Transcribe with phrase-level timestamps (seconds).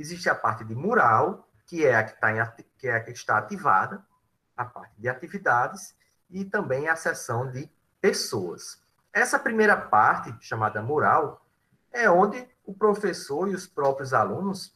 [0.00, 2.40] Existe a parte de mural, que é a que, tá em,
[2.78, 4.02] que, é a que está ativada,
[4.56, 5.94] a parte de atividades,
[6.30, 7.70] e também a seção de
[8.00, 8.82] pessoas.
[9.12, 11.44] Essa primeira parte, chamada mural,
[11.92, 14.72] é onde o professor e os próprios alunos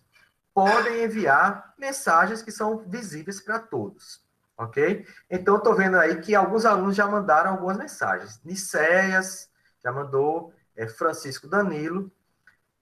[0.52, 4.22] podem enviar mensagens que são visíveis para todos,
[4.58, 5.06] ok?
[5.30, 8.40] Então, estou vendo aí que alguns alunos já mandaram algumas mensagens.
[8.44, 9.48] Nicéias
[9.82, 12.12] já mandou, é, Francisco Danilo.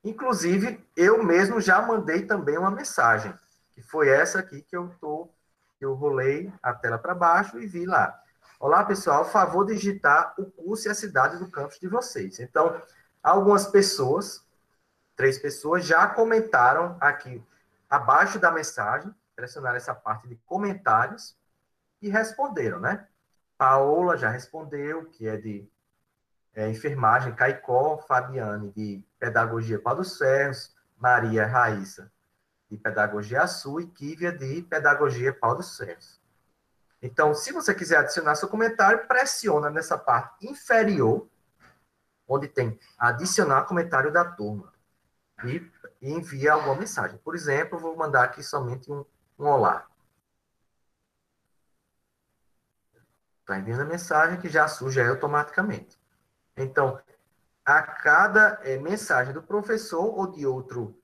[0.04, 3.32] Inclusive, eu mesmo já mandei também uma mensagem,
[3.70, 5.28] que foi essa aqui que eu tô,
[5.80, 8.20] eu rolei a tela para baixo e vi lá.
[8.58, 12.40] Olá, pessoal, favor digitar o curso e a cidade do campus de vocês.
[12.40, 12.80] Então,
[13.22, 14.44] algumas pessoas,
[15.14, 17.42] três pessoas, já comentaram aqui
[17.88, 21.36] abaixo da mensagem, pressionaram essa parte de comentários
[22.00, 23.06] e responderam, né?
[23.56, 25.68] Paola já respondeu, que é de
[26.54, 32.10] é, enfermagem, Caicó, Fabiane, de pedagogia Pau dos Ferros, Maria Raíssa,
[32.68, 36.20] de pedagogia Sul e Kívia, de pedagogia Pau dos Ferros.
[37.00, 41.28] Então, se você quiser adicionar seu comentário, pressiona nessa parte inferior,
[42.26, 44.72] onde tem adicionar comentário da turma.
[45.44, 45.70] E,
[46.00, 47.16] envia alguma mensagem.
[47.18, 49.04] Por exemplo, vou mandar aqui somente um,
[49.38, 49.86] um olá.
[53.40, 55.96] Está enviando a mensagem que já surge automaticamente.
[56.56, 57.00] Então,
[57.64, 60.96] a cada é, mensagem do professor ou de outro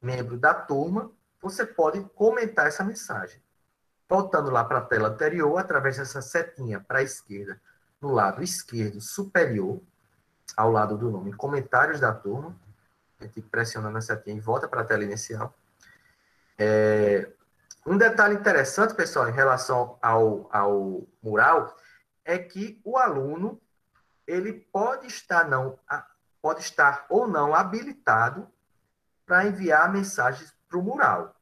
[0.00, 3.42] membro da turma, você pode comentar essa mensagem.
[4.08, 7.60] Voltando lá para a tela anterior, através dessa setinha para a esquerda,
[8.00, 9.80] no lado esquerdo superior,
[10.56, 12.54] ao lado do nome Comentários da Turma,
[13.18, 15.54] a gente pressiona na setinha e volta para a tela inicial.
[16.58, 17.28] É,
[17.86, 21.76] um detalhe interessante, pessoal, em relação ao, ao mural,
[22.24, 23.60] é que o aluno
[24.26, 25.78] ele pode estar não
[26.44, 28.46] pode estar ou não habilitado
[29.24, 31.34] para enviar mensagens para o mural.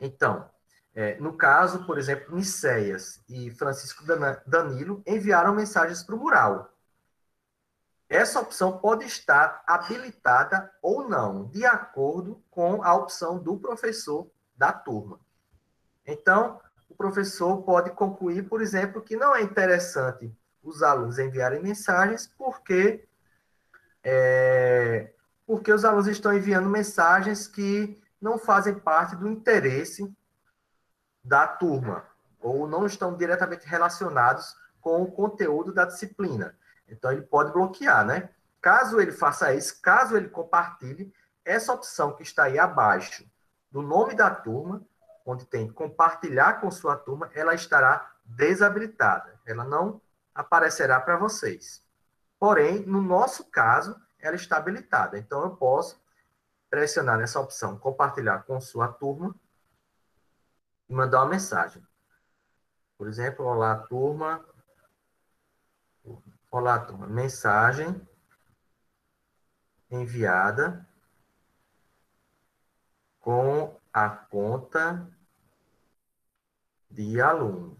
[0.00, 0.48] Então,
[0.94, 4.02] é, no caso, por exemplo, Nicéias e Francisco
[4.46, 6.72] Danilo enviaram mensagens para o mural.
[8.08, 14.72] Essa opção pode estar habilitada ou não, de acordo com a opção do professor da
[14.72, 15.20] turma.
[16.06, 22.26] Então, o professor pode concluir, por exemplo, que não é interessante os alunos enviarem mensagens,
[22.36, 23.06] porque,
[24.02, 25.12] é,
[25.46, 30.12] porque os alunos estão enviando mensagens que não fazem parte do interesse
[31.24, 32.04] da turma,
[32.40, 36.56] ou não estão diretamente relacionados com o conteúdo da disciplina.
[36.88, 38.30] Então, ele pode bloquear, né?
[38.60, 41.12] Caso ele faça isso, caso ele compartilhe,
[41.44, 43.24] essa opção que está aí abaixo
[43.70, 44.82] do nome da turma,
[45.24, 49.38] onde tem compartilhar com sua turma, ela estará desabilitada.
[49.46, 50.00] Ela não
[50.40, 51.84] aparecerá para vocês.
[52.38, 55.18] Porém, no nosso caso, ela está habilitada.
[55.18, 56.00] Então, eu posso
[56.70, 59.34] pressionar nessa opção compartilhar com sua turma
[60.88, 61.86] e mandar uma mensagem.
[62.96, 64.44] Por exemplo, olá, turma.
[66.50, 67.06] Olá, turma.
[67.06, 68.08] Mensagem
[69.90, 70.88] enviada
[73.20, 75.06] com a conta
[76.90, 77.78] de aluno.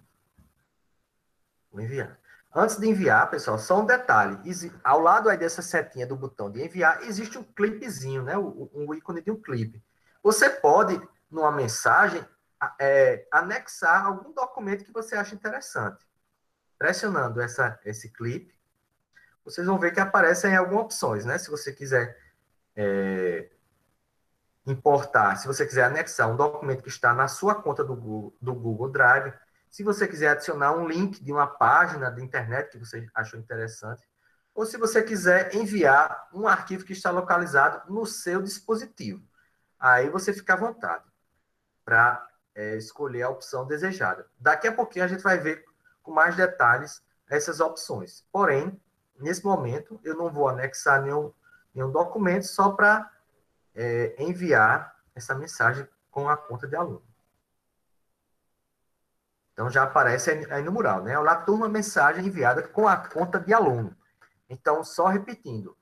[1.70, 2.19] Vou enviar.
[2.52, 4.38] Antes de enviar, pessoal, só um detalhe.
[4.82, 8.36] Ao lado aí dessa setinha do botão de enviar, existe um clipezinho, né?
[8.36, 9.82] Um, ícone de um clipe.
[10.22, 11.00] Você pode,
[11.30, 12.24] numa mensagem,
[12.78, 16.04] é, anexar algum documento que você acha interessante.
[16.76, 18.52] Pressionando essa, esse clipe,
[19.44, 21.38] vocês vão ver que aparecem algumas opções, né?
[21.38, 22.18] Se você quiser
[22.74, 23.48] é,
[24.66, 28.54] importar, se você quiser anexar um documento que está na sua conta do Google, do
[28.54, 29.32] Google Drive,
[29.70, 34.02] se você quiser adicionar um link de uma página de internet que você achou interessante,
[34.52, 39.22] ou se você quiser enviar um arquivo que está localizado no seu dispositivo.
[39.78, 41.04] Aí você fica à vontade
[41.84, 44.26] para é, escolher a opção desejada.
[44.38, 45.64] Daqui a pouquinho a gente vai ver
[46.02, 48.26] com mais detalhes essas opções.
[48.32, 48.78] Porém,
[49.18, 51.32] nesse momento, eu não vou anexar nenhum,
[51.72, 53.08] nenhum documento só para
[53.74, 57.09] é, enviar essa mensagem com a conta de aluno.
[59.60, 61.18] Então já aparece aí no mural, né?
[61.18, 63.94] Olá, turma, mensagem enviada com a conta de aluno.
[64.48, 65.76] Então, só repetindo,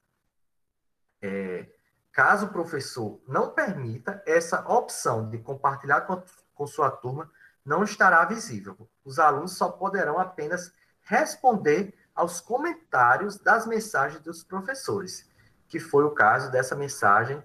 [1.23, 1.65] é,
[2.11, 6.21] caso o professor não permita, essa opção de compartilhar com,
[6.55, 7.31] com sua turma
[7.65, 8.77] não estará visível.
[9.05, 10.73] Os alunos só poderão apenas
[11.03, 15.31] responder aos comentários das mensagens dos professores,
[15.69, 17.41] que foi o caso dessa mensagem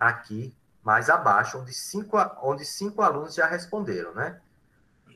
[0.00, 4.40] aqui mais abaixo, onde cinco, onde cinco alunos já responderam, né?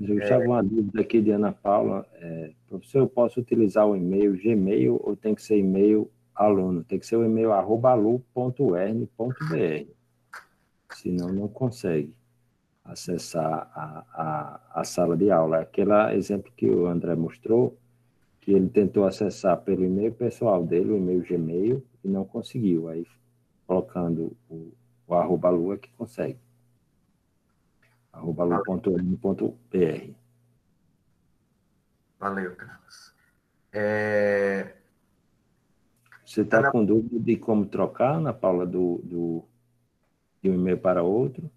[0.01, 0.47] Eu estava é...
[0.47, 2.07] uma dúvida aqui de Ana Paula.
[2.15, 6.85] É, professor, eu posso utilizar o e-mail Gmail ou tem que ser e-mail aluno?
[6.85, 9.07] Tem que ser o e-mail arroba alu.ern.br.
[10.95, 12.15] senão não consegue
[12.85, 15.61] acessar a, a, a sala de aula.
[15.61, 17.77] Aquele exemplo que o André mostrou,
[18.41, 22.89] que ele tentou acessar pelo e-mail pessoal dele, o e-mail Gmail, e não conseguiu.
[22.89, 23.07] Aí,
[23.67, 24.73] colocando o,
[25.07, 26.39] o arroba lua que consegue.
[28.19, 28.63] Arroba.
[32.19, 33.15] Valeu, Carlos.
[33.73, 34.75] É...
[36.25, 36.71] Você está na...
[36.71, 39.45] com dúvida de como trocar, na Paula, do, do,
[40.43, 41.51] de um e-mail para outro?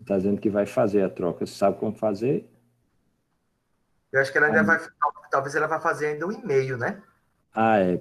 [0.00, 1.46] Está dizendo que vai fazer a troca.
[1.46, 2.48] Você sabe como fazer?
[4.12, 4.78] Eu acho que ela ainda vai.
[5.30, 7.02] Talvez ela vá fazer ainda um e-mail, né?
[7.54, 8.00] Ah, é.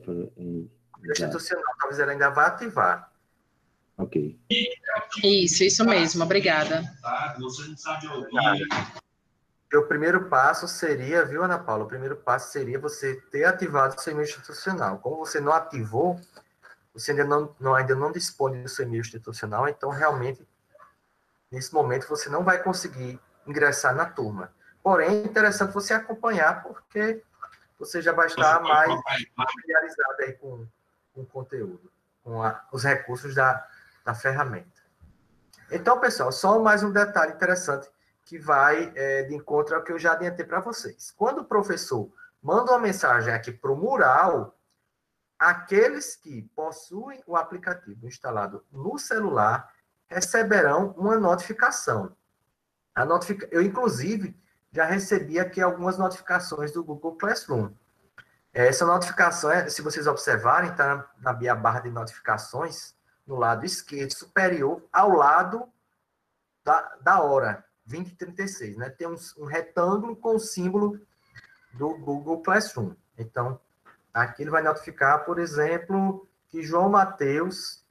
[1.11, 3.11] Institucional, talvez ela ainda vá ativar.
[3.97, 4.39] Ok.
[5.23, 6.23] Isso, isso mesmo.
[6.23, 6.83] Obrigada.
[9.73, 11.83] O primeiro passo seria, viu, Ana Paula?
[11.83, 14.97] O primeiro passo seria você ter ativado o seu e-mail institucional.
[15.00, 16.19] Como você não ativou,
[16.94, 20.47] você ainda não, não, ainda não dispõe do seu e-mail institucional, então realmente
[21.51, 24.51] nesse momento você não vai conseguir ingressar na turma.
[24.81, 27.23] Porém, é interessante você acompanhar, porque
[27.85, 28.91] você já vai estar mais
[29.35, 30.65] familiarizado aí com,
[31.13, 31.91] com o conteúdo,
[32.24, 33.65] com a, os recursos da,
[34.06, 34.81] da ferramenta.
[35.71, 37.89] Então, pessoal, só mais um detalhe interessante
[38.25, 41.12] que vai é, de encontro ao que eu já adiantei para vocês.
[41.12, 42.09] Quando o professor
[42.41, 44.57] manda uma mensagem aqui para o mural,
[45.38, 49.69] aqueles que possuem o aplicativo instalado no celular
[50.07, 52.15] receberão uma notificação.
[52.95, 53.47] A notific...
[53.51, 54.39] Eu, inclusive,
[54.73, 57.69] já recebi aqui algumas notificações do Google Classroom.
[58.51, 64.11] Essa notificação, é, se vocês observarem, está na minha barra de notificações, no lado esquerdo
[64.11, 65.71] superior, ao lado
[66.65, 68.77] da, da hora, 2036.
[68.77, 68.89] Né?
[68.89, 70.99] Tem um, um retângulo com o símbolo
[71.73, 72.95] do Google Classroom.
[73.15, 73.59] Então,
[74.11, 77.82] aqui ele vai notificar, por exemplo, que João Mateus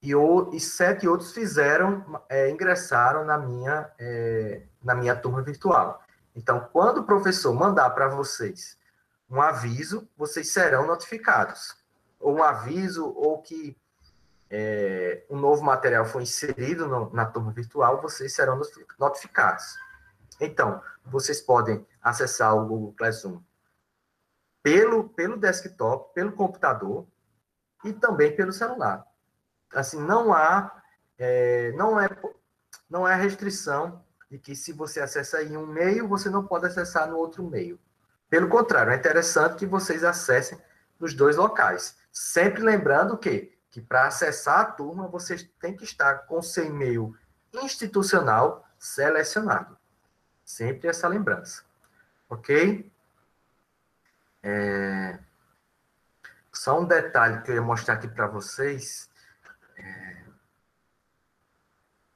[0.00, 6.02] e, o, e sete outros fizeram, é, ingressaram na minha, é, na minha turma virtual.
[6.36, 8.78] Então, quando o professor mandar para vocês
[9.28, 11.76] um aviso, vocês serão notificados.
[12.20, 13.76] Ou um aviso, ou que
[14.48, 18.60] é, um novo material foi inserido no, na turma virtual, vocês serão
[18.98, 19.76] notificados.
[20.40, 23.40] Então, vocês podem acessar o Google Classroom
[24.62, 27.04] pelo, pelo desktop, pelo computador
[27.84, 29.07] e também pelo celular
[29.74, 30.82] assim, não há,
[31.18, 32.08] é, não é,
[32.88, 37.08] não é restrição de que se você acessa em um meio, você não pode acessar
[37.08, 37.78] no outro meio.
[38.28, 40.58] Pelo contrário, é interessante que vocês acessem
[40.98, 41.96] nos dois locais.
[42.12, 47.16] Sempre lembrando que, que para acessar a turma, vocês têm que estar com seu e-mail
[47.52, 49.78] institucional selecionado.
[50.44, 51.62] Sempre essa lembrança.
[52.28, 52.90] Ok?
[54.42, 55.18] É...
[56.52, 59.07] Só um detalhe que eu ia mostrar aqui para vocês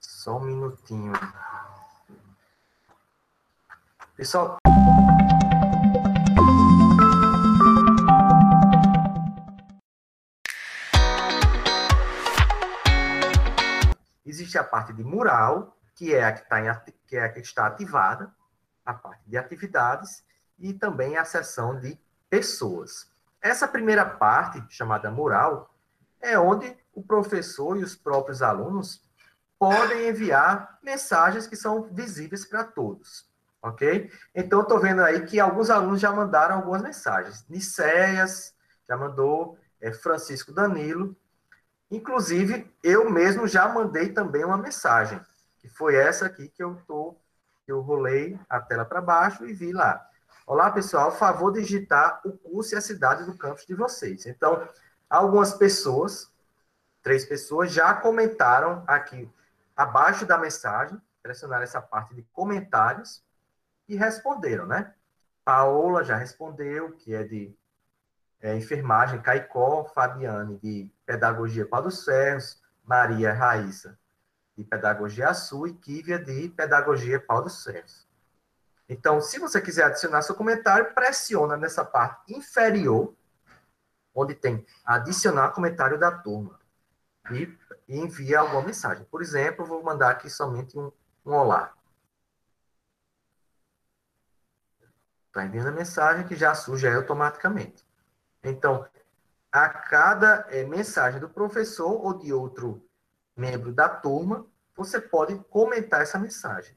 [0.00, 1.12] Só um minutinho.
[4.16, 4.58] Pessoal.
[14.24, 17.40] Existe a parte de mural, que é a que, tá em, que, é a que
[17.40, 18.32] está ativada,
[18.86, 20.24] a parte de atividades,
[20.58, 21.98] e também a seção de
[22.30, 23.10] pessoas.
[23.40, 25.74] Essa primeira parte, chamada mural,
[26.20, 29.02] é onde o professor e os próprios alunos
[29.58, 33.28] podem enviar mensagens que são visíveis para todos,
[33.62, 34.10] ok?
[34.34, 37.46] Então, estou vendo aí que alguns alunos já mandaram algumas mensagens.
[37.48, 38.54] Nicéias
[38.88, 41.16] já mandou, é, Francisco Danilo.
[41.90, 45.20] Inclusive, eu mesmo já mandei também uma mensagem,
[45.58, 47.16] que foi essa aqui que eu tô,
[47.66, 50.04] eu rolei a tela para baixo e vi lá.
[50.44, 54.26] Olá, pessoal, favor digitar o curso e a cidade do campus de vocês.
[54.26, 54.66] Então,
[55.08, 56.31] algumas pessoas,
[57.02, 59.30] três pessoas, já comentaram aqui
[59.76, 63.22] abaixo da mensagem, pressionaram essa parte de comentários
[63.88, 64.94] e responderam, né?
[65.44, 67.54] Paola já respondeu, que é de
[68.40, 73.98] é, enfermagem, Caicó, Fabiane, de pedagogia Pau dos Ferros, Maria Raíssa,
[74.56, 78.06] de pedagogia Sul e Kívia, de pedagogia Pau dos Ferros.
[78.88, 83.14] Então, se você quiser adicionar seu comentário, pressiona nessa parte inferior,
[84.14, 86.61] onde tem adicionar comentário da turma.
[87.30, 87.46] E
[87.88, 89.04] e envia alguma mensagem.
[89.04, 90.90] Por exemplo, vou mandar aqui somente um,
[91.26, 91.74] um olá.
[95.26, 97.86] Está enviando a mensagem que já surge automaticamente.
[98.42, 98.86] Então,
[99.50, 102.82] a cada é, mensagem do professor ou de outro
[103.36, 106.76] membro da turma, você pode comentar essa mensagem.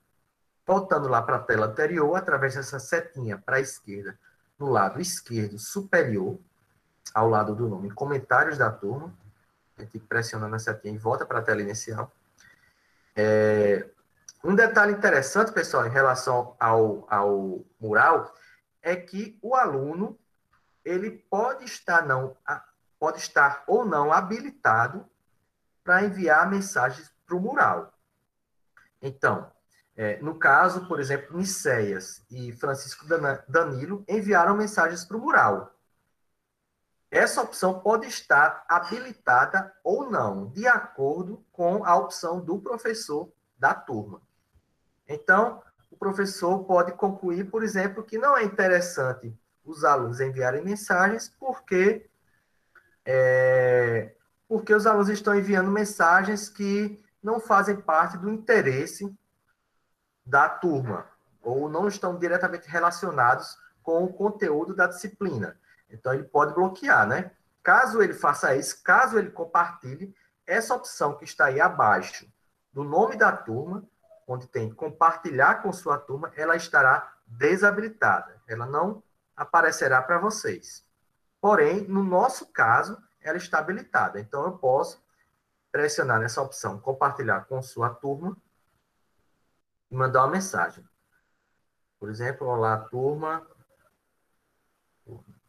[0.66, 4.18] Voltando lá para a tela anterior, através dessa setinha para a esquerda,
[4.58, 6.40] no lado esquerdo superior,
[7.14, 9.14] ao lado do nome Comentários da Turma.
[9.78, 12.12] A gente pressiona na setinha e volta para a tela inicial.
[13.16, 13.88] É,
[14.44, 18.34] um detalhe interessante, pessoal, em relação ao, ao mural,
[18.82, 20.18] é que o aluno
[20.84, 22.38] ele pode estar não
[23.00, 25.06] pode estar ou não habilitado
[25.84, 27.94] para enviar mensagens para o mural.
[29.02, 29.52] Então,
[29.96, 33.06] é, no caso, por exemplo, Niceias e Francisco
[33.48, 35.75] Danilo enviaram mensagens para o mural.
[37.10, 43.74] Essa opção pode estar habilitada ou não, de acordo com a opção do professor da
[43.74, 44.22] turma.
[45.08, 49.34] Então, o professor pode concluir, por exemplo, que não é interessante
[49.64, 52.10] os alunos enviarem mensagens porque
[53.06, 54.14] é,
[54.48, 59.12] porque os alunos estão enviando mensagens que não fazem parte do interesse
[60.26, 61.08] da turma
[61.42, 65.58] ou não estão diretamente relacionados com o conteúdo da disciplina.
[65.96, 67.32] Então ele pode bloquear, né?
[67.64, 70.14] Caso ele faça isso, caso ele compartilhe
[70.46, 72.32] essa opção que está aí abaixo
[72.72, 73.84] do nome da turma,
[74.28, 78.40] onde tem compartilhar com sua turma, ela estará desabilitada.
[78.48, 79.02] Ela não
[79.36, 80.86] aparecerá para vocês.
[81.42, 84.20] Porém, no nosso caso, ela está habilitada.
[84.20, 85.04] Então, eu posso
[85.72, 88.38] pressionar nessa opção compartilhar com sua turma
[89.90, 90.88] e mandar uma mensagem.
[92.00, 93.46] Por exemplo, olá, turma.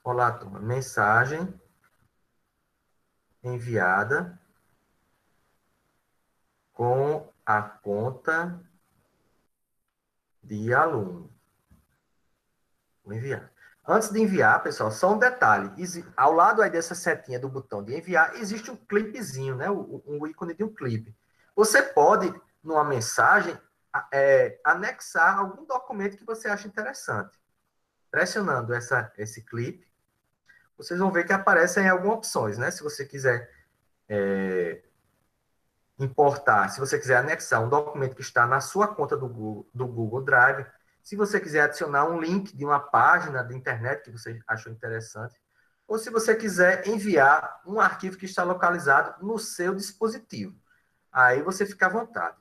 [0.07, 0.61] Olá, turma.
[0.61, 1.53] Mensagem
[3.43, 4.41] enviada
[6.73, 8.65] com a conta
[10.41, 11.29] de aluno.
[13.05, 13.51] Vou enviar.
[13.85, 15.73] Antes de enviar, pessoal, só um detalhe.
[16.17, 19.69] Ao lado aí dessa setinha do botão de enviar, existe um clipezinho, né?
[19.69, 21.17] Um ícone de um clipe.
[21.57, 22.33] Você pode,
[22.63, 23.59] numa mensagem,
[24.13, 27.37] é, anexar algum documento que você acha interessante.
[28.09, 29.85] Pressionando essa, esse clipe,
[30.76, 32.71] vocês vão ver que aparecem algumas opções, né?
[32.71, 33.50] Se você quiser
[34.09, 34.83] é,
[35.99, 39.87] importar, se você quiser anexar um documento que está na sua conta do Google, do
[39.87, 40.66] Google Drive,
[41.02, 45.40] se você quiser adicionar um link de uma página da internet que você achou interessante,
[45.87, 50.54] ou se você quiser enviar um arquivo que está localizado no seu dispositivo.
[51.12, 52.37] Aí você fica à vontade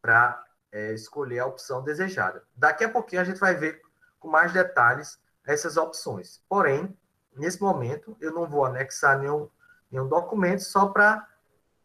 [0.00, 2.44] para é, escolher a opção desejada.
[2.54, 3.82] Daqui a pouquinho a gente vai ver
[4.18, 6.42] com mais detalhes essas opções.
[6.48, 6.96] Porém,
[7.36, 9.48] nesse momento, eu não vou anexar nenhum,
[9.90, 11.26] nenhum documento só para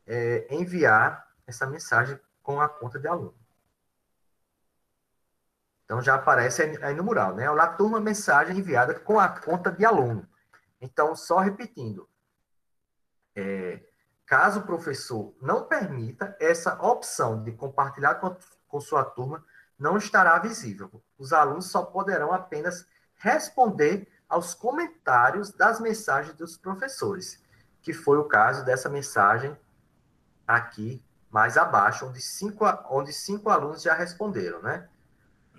[0.06, 3.36] é, enviar essa mensagem com a conta de aluno.
[5.86, 7.50] Então, já aparece aí no mural, né?
[7.50, 10.28] Olá, turma, mensagem enviada com a conta de aluno.
[10.82, 12.10] Então, só repetindo,
[13.36, 13.84] é,
[14.26, 18.36] caso o professor não permita, essa opção de compartilhar com,
[18.68, 19.46] com sua turma
[19.78, 21.04] não estará visível.
[21.18, 22.88] Os alunos só poderão apenas
[23.18, 27.42] responder aos comentários das mensagens dos professores,
[27.82, 29.56] que foi o caso dessa mensagem
[30.48, 34.88] aqui mais abaixo, onde cinco, onde cinco alunos já responderam, né?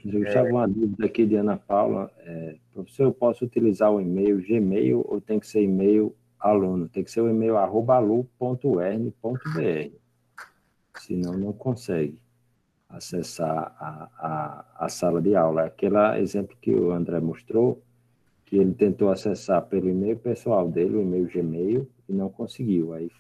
[0.05, 0.53] Eu estava é...
[0.53, 2.11] uma dúvida aqui de Ana Paula.
[2.19, 6.89] É, professor, eu posso utilizar o e-mail Gmail ou tem que ser e-mail aluno?
[6.89, 9.21] Tem que ser o e-mail arroba alu.ern.br.
[10.99, 12.19] Senão não consegue
[12.89, 15.65] acessar a, a, a sala de aula.
[15.65, 17.83] Aquele exemplo que o André mostrou,
[18.47, 22.95] que ele tentou acessar pelo e-mail pessoal dele, o e-mail Gmail, e não conseguiu.
[22.95, 23.11] Aí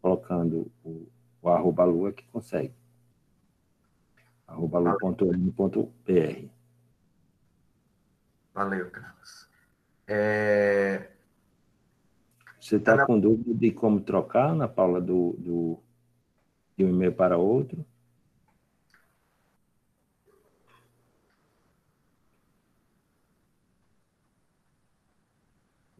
[0.00, 1.08] colocando o,
[1.42, 2.74] o arroba lua que consegue.
[4.46, 6.48] arroba lua.m.br.
[8.54, 9.48] Valeu, Carlos.
[10.06, 11.10] É...
[12.60, 15.78] Você está com dúvida de como trocar, Ana Paula, do, do,
[16.76, 17.84] de um e-mail para outro?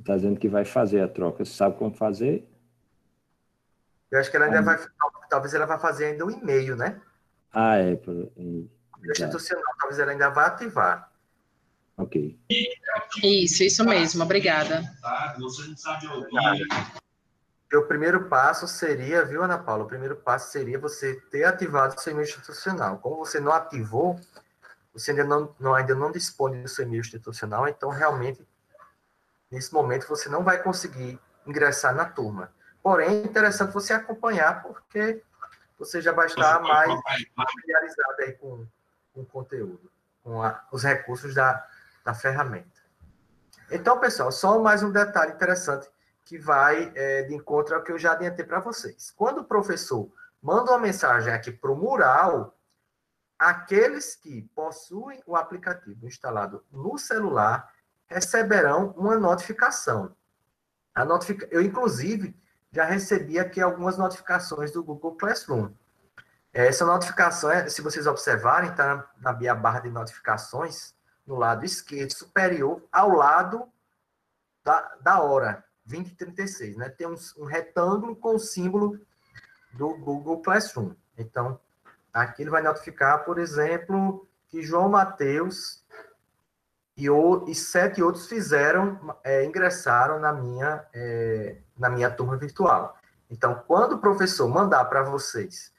[0.06, 1.44] Está dizendo que vai fazer a troca.
[1.44, 2.48] Você sabe como fazer?
[4.08, 4.78] Eu acho que ela ainda vai,
[5.28, 7.00] talvez ela vá fazer ainda um e-mail, né?
[7.52, 7.98] Ah, é.
[9.02, 11.10] Institucional, talvez ela ainda vá ativar.
[11.96, 12.38] Ok.
[13.20, 14.80] Isso, isso mesmo, obrigada.
[17.74, 19.82] O primeiro passo seria, viu, Ana Paula?
[19.82, 22.98] O primeiro passo seria você ter ativado o seu e-mail institucional.
[22.98, 24.20] Como você não ativou,
[24.92, 28.46] você ainda não, não, ainda não dispõe do seu e-mail institucional, então realmente,
[29.50, 32.52] nesse momento, você não vai conseguir ingressar na turma.
[32.82, 35.22] Porém, é interessante você acompanhar, porque
[35.78, 36.90] você já vai estar mais
[37.34, 38.66] familiarizado aí com,
[39.12, 39.90] com o conteúdo,
[40.22, 41.66] com a, os recursos da,
[42.04, 42.76] da ferramenta.
[43.70, 45.88] Então, pessoal, só mais um detalhe interessante
[46.24, 49.12] que vai é, de encontro ao que eu já adiantei para vocês.
[49.16, 50.10] Quando o professor
[50.42, 52.56] manda uma mensagem aqui para o mural,
[53.38, 57.72] aqueles que possuem o aplicativo instalado no celular,
[58.08, 60.14] receberão uma notificação.
[60.94, 61.46] A notific...
[61.50, 62.34] Eu, inclusive,
[62.72, 65.70] já recebi aqui algumas notificações do Google Classroom.
[66.52, 70.94] Essa notificação, é, se vocês observarem, está na minha barra de notificações,
[71.26, 73.68] no lado esquerdo superior, ao lado
[74.64, 76.76] da, da hora, 2036.
[76.76, 76.88] Né?
[76.88, 78.98] Tem um, um retângulo com o símbolo
[79.74, 80.94] do Google Classroom.
[81.18, 81.60] Então,
[82.12, 85.84] aqui ele vai notificar, por exemplo, que João Mateus
[86.96, 92.96] e, o, e sete outros fizeram, é, ingressaram na minha, é, na minha turma virtual.
[93.30, 95.72] Então, quando o professor mandar para vocês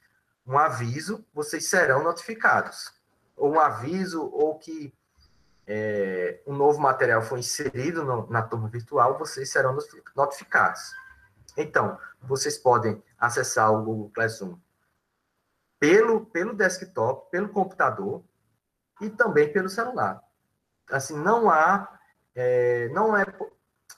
[0.46, 2.92] um aviso, vocês serão notificados.
[3.36, 4.94] Ou um aviso, ou que
[5.66, 9.76] é, um novo material foi inserido no, na turma virtual, vocês serão
[10.14, 10.94] notificados.
[11.56, 14.56] Então, vocês podem acessar o Google Classroom
[15.80, 18.22] pelo, pelo desktop, pelo computador
[19.00, 20.27] e também pelo celular
[20.90, 21.98] assim, não há,
[22.34, 23.26] é, não é,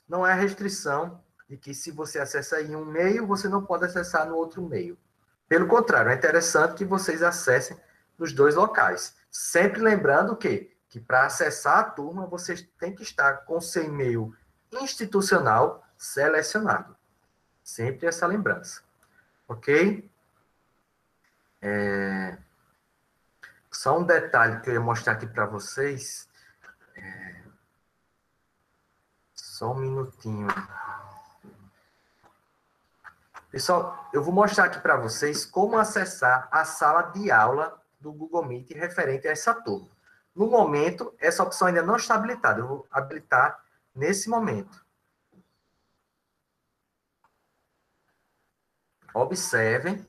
[0.09, 4.27] não é restrição de que se você acessa em um meio, você não pode acessar
[4.27, 4.97] no outro meio.
[5.49, 7.77] Pelo contrário, é interessante que vocês acessem
[8.17, 9.17] nos dois locais.
[9.31, 14.33] Sempre lembrando que, que para acessar a turma, vocês têm que estar com seu e-mail
[14.81, 16.97] institucional selecionado.
[17.65, 18.83] Sempre essa lembrança.
[19.49, 20.09] Ok?
[21.61, 22.39] É...
[23.73, 26.29] Só um detalhe que eu ia mostrar aqui para vocês.
[29.35, 30.49] Só um minutinho.
[33.51, 38.47] Pessoal, eu vou mostrar aqui para vocês como acessar a sala de aula do Google
[38.47, 39.91] Meet referente a essa turma.
[40.35, 42.61] No momento, essa opção ainda não está habilitada.
[42.61, 43.63] Eu vou habilitar
[43.95, 44.87] nesse momento.
[49.13, 50.07] Observem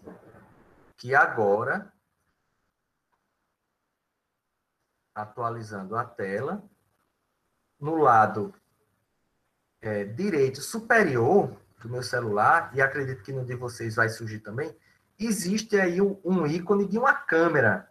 [0.95, 1.91] que agora,
[5.15, 6.63] atualizando a tela,
[7.81, 8.53] no lado
[9.81, 14.73] é, direito superior do meu celular, e acredito que no de vocês vai surgir também,
[15.19, 17.89] existe aí um, ícone de uma câmera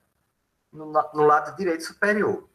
[0.72, 2.48] no, no lado direito superior.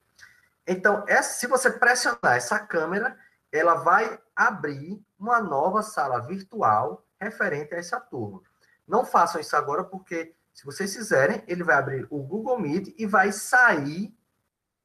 [0.66, 3.18] Então, essa, se você pressionar essa câmera,
[3.52, 8.42] ela vai abrir uma nova sala virtual referente a essa turma.
[8.88, 13.06] Não façam isso agora, porque se vocês fizerem, ele vai abrir o Google Meet e
[13.06, 14.16] vai sair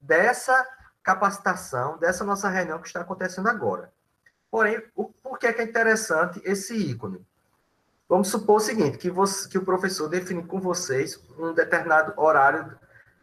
[0.01, 0.67] dessa
[1.03, 3.93] capacitação, dessa nossa reunião que está acontecendo agora.
[4.51, 7.25] Porém, o, por que é, que é interessante esse ícone?
[8.09, 12.77] Vamos supor o seguinte, que, você, que o professor define com vocês um determinado horário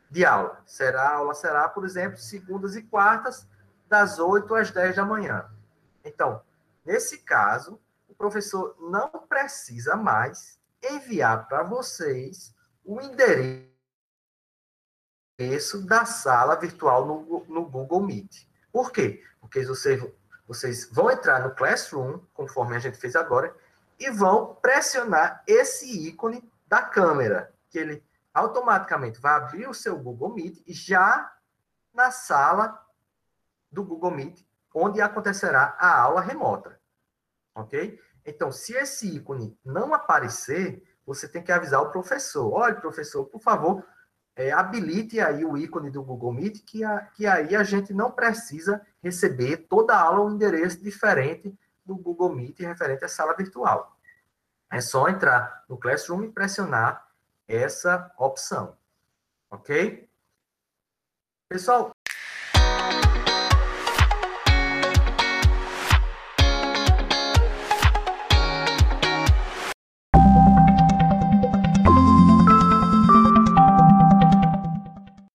[0.09, 0.61] de aula.
[0.65, 3.45] Será, a aula será, por exemplo, segundas e quartas,
[3.89, 5.45] das 8 às 10 da manhã.
[6.03, 6.41] Então,
[6.85, 13.76] nesse caso, o professor não precisa mais enviar para vocês o endereço
[15.85, 18.47] da sala virtual no, no Google Meet.
[18.71, 19.23] Por quê?
[19.39, 20.01] Porque vocês
[20.47, 23.53] vocês vão entrar no Classroom, conforme a gente fez agora,
[23.99, 30.33] e vão pressionar esse ícone da câmera, que ele automaticamente vai abrir o seu Google
[30.33, 31.33] Meet já
[31.93, 32.81] na sala
[33.69, 36.79] do Google Meet, onde acontecerá a aula remota.
[37.53, 37.99] Ok?
[38.25, 42.53] Então, se esse ícone não aparecer, você tem que avisar o professor.
[42.53, 43.83] Olha, professor, por favor,
[44.37, 48.11] é, habilite aí o ícone do Google Meet, que, a, que aí a gente não
[48.11, 53.97] precisa receber toda a aula um endereço diferente do Google Meet referente à sala virtual.
[54.71, 57.07] É só entrar no Classroom e pressionar
[57.47, 58.77] essa opção.
[59.49, 60.07] Ok?
[61.49, 61.91] Pessoal,